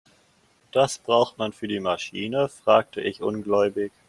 Das 0.71 0.97
braucht 0.97 1.37
man 1.37 1.53
für 1.53 1.67
die 1.67 1.79
Maschine?, 1.79 2.49
fragte 2.49 3.01
ich 3.01 3.21
ungläubig. 3.21 3.91